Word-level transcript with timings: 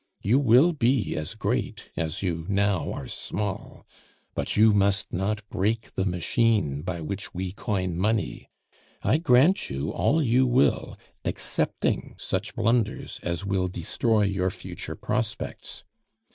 You 0.23 0.39
will 0.39 0.73
be 0.73 1.15
as 1.15 1.35
great 1.35 1.91
as 1.95 2.23
you 2.23 2.47
now 2.49 2.91
are 2.91 3.07
small; 3.07 3.85
but 4.33 4.57
you 4.57 4.73
must 4.73 5.13
not 5.13 5.47
break 5.49 5.93
the 5.93 6.05
machine 6.05 6.81
by 6.81 7.01
which 7.01 7.35
we 7.35 7.51
coin 7.51 7.99
money. 7.99 8.49
I 9.03 9.19
grant 9.19 9.69
you 9.69 9.91
all 9.91 10.19
you 10.23 10.47
will 10.47 10.97
excepting 11.23 12.15
such 12.17 12.55
blunders 12.55 13.19
as 13.21 13.45
will 13.45 13.67
destroy 13.67 14.23
your 14.23 14.49
future 14.49 14.95
prospects. 14.95 15.83